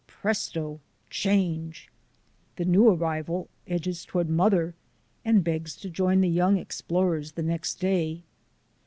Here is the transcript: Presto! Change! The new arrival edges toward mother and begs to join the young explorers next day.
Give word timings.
Presto! 0.07 0.79
Change! 1.11 1.91
The 2.55 2.65
new 2.65 2.89
arrival 2.89 3.49
edges 3.67 4.03
toward 4.03 4.29
mother 4.31 4.73
and 5.23 5.43
begs 5.43 5.75
to 5.75 5.91
join 5.91 6.21
the 6.21 6.27
young 6.27 6.57
explorers 6.57 7.37
next 7.37 7.75
day. 7.75 8.23